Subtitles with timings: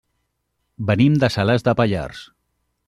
[0.91, 2.27] Venim de Salàs de Pallars.